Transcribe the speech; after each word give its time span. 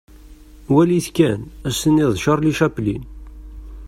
Wali-t 0.73 1.07
kan, 1.17 1.39
ad 1.67 1.71
as-tiniḍ 1.73 2.09
d 2.13 2.17
Charlie 2.23 2.57
Chaplin. 2.57 3.03